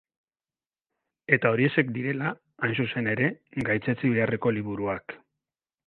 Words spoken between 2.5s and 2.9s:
hain